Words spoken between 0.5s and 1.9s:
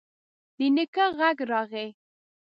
د نيکه غږ راغی: